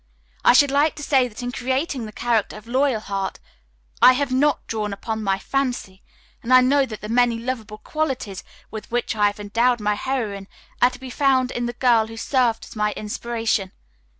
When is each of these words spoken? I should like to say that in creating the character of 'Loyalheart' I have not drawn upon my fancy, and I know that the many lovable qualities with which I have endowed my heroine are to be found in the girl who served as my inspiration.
I 0.43 0.53
should 0.53 0.71
like 0.71 0.95
to 0.95 1.03
say 1.03 1.27
that 1.27 1.43
in 1.43 1.51
creating 1.51 2.07
the 2.07 2.11
character 2.11 2.57
of 2.57 2.65
'Loyalheart' 2.65 3.37
I 4.01 4.13
have 4.13 4.31
not 4.31 4.65
drawn 4.65 4.93
upon 4.93 5.21
my 5.21 5.37
fancy, 5.37 6.01
and 6.41 6.51
I 6.51 6.59
know 6.59 6.87
that 6.87 7.01
the 7.01 7.07
many 7.07 7.37
lovable 7.37 7.77
qualities 7.77 8.43
with 8.71 8.89
which 8.89 9.15
I 9.15 9.27
have 9.27 9.39
endowed 9.39 9.79
my 9.79 9.93
heroine 9.93 10.47
are 10.81 10.89
to 10.89 10.99
be 10.99 11.11
found 11.11 11.51
in 11.51 11.67
the 11.67 11.73
girl 11.73 12.07
who 12.07 12.17
served 12.17 12.65
as 12.65 12.75
my 12.75 12.93
inspiration. 12.93 13.73